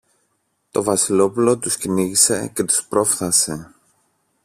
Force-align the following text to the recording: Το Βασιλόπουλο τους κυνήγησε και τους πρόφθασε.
Το 0.71 0.83
Βασιλόπουλο 0.83 1.57
τους 1.57 1.77
κυνήγησε 1.77 2.51
και 2.55 2.63
τους 2.63 2.85
πρόφθασε. 2.89 3.73